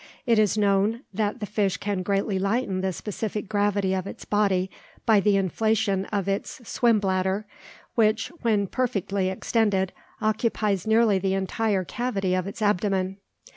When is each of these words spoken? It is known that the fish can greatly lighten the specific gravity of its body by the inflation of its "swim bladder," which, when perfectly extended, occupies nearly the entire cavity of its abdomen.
It 0.25 0.39
is 0.39 0.57
known 0.57 1.01
that 1.13 1.41
the 1.41 1.45
fish 1.45 1.77
can 1.77 2.01
greatly 2.01 2.39
lighten 2.39 2.81
the 2.81 2.91
specific 2.91 3.47
gravity 3.47 3.93
of 3.93 4.07
its 4.07 4.25
body 4.25 4.71
by 5.05 5.19
the 5.19 5.37
inflation 5.37 6.05
of 6.05 6.27
its 6.27 6.59
"swim 6.67 6.97
bladder," 6.99 7.45
which, 7.93 8.29
when 8.41 8.65
perfectly 8.65 9.29
extended, 9.29 9.93
occupies 10.19 10.87
nearly 10.87 11.19
the 11.19 11.35
entire 11.35 11.83
cavity 11.83 12.33
of 12.33 12.47
its 12.47 12.63
abdomen. 12.63 13.17